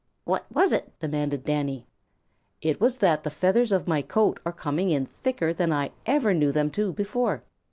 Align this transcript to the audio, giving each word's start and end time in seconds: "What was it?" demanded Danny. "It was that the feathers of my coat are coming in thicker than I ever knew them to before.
"What 0.23 0.47
was 0.51 0.73
it?" 0.73 0.97
demanded 0.99 1.43
Danny. 1.45 1.85
"It 2.59 2.81
was 2.81 2.97
that 2.97 3.21
the 3.23 3.29
feathers 3.29 3.71
of 3.71 3.87
my 3.87 4.01
coat 4.01 4.39
are 4.47 4.51
coming 4.51 4.89
in 4.89 5.05
thicker 5.05 5.53
than 5.53 5.71
I 5.71 5.91
ever 6.07 6.33
knew 6.33 6.51
them 6.51 6.71
to 6.71 6.91
before. 6.91 7.43